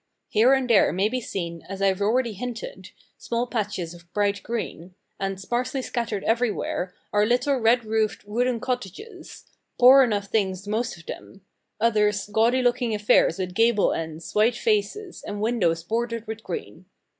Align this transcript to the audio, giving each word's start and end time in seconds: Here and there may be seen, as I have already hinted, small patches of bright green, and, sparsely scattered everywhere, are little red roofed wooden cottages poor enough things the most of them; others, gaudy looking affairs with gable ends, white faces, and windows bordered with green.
Here 0.29 0.55
and 0.55 0.67
there 0.67 0.91
may 0.91 1.09
be 1.09 1.21
seen, 1.21 1.61
as 1.69 1.79
I 1.79 1.85
have 1.85 2.01
already 2.01 2.33
hinted, 2.33 2.89
small 3.19 3.45
patches 3.45 3.93
of 3.93 4.11
bright 4.13 4.41
green, 4.41 4.95
and, 5.19 5.39
sparsely 5.39 5.83
scattered 5.83 6.23
everywhere, 6.23 6.95
are 7.13 7.23
little 7.23 7.57
red 7.59 7.85
roofed 7.85 8.25
wooden 8.25 8.59
cottages 8.59 9.45
poor 9.79 10.01
enough 10.01 10.25
things 10.25 10.63
the 10.63 10.71
most 10.71 10.97
of 10.97 11.05
them; 11.05 11.45
others, 11.79 12.25
gaudy 12.33 12.63
looking 12.63 12.95
affairs 12.95 13.37
with 13.37 13.53
gable 13.53 13.93
ends, 13.93 14.33
white 14.33 14.55
faces, 14.57 15.21
and 15.21 15.39
windows 15.39 15.83
bordered 15.83 16.25
with 16.25 16.41
green. 16.41 16.85